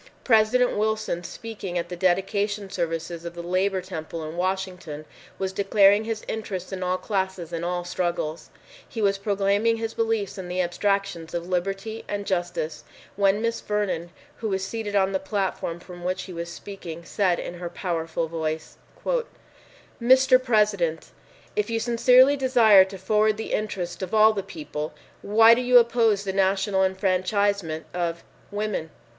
[0.23, 5.05] President Wilson, speaking at the dedication services of the Labor Temple in Washington,
[5.37, 8.49] was declaring his interest in all classes and all struggles.
[8.89, 12.83] He was proclaiming his beliefs in the abstractions of liberty and justice,
[13.15, 17.37] when Miss Vernon, who was seated on the platform from which he was speaking, said
[17.37, 18.77] in her powerful voice,
[20.01, 20.43] "Mr.
[20.43, 21.11] President,
[21.55, 25.77] if you sincerely desire to forward the interests of all the people, why do you
[25.77, 28.89] oppose the national enfranchisement of, women?"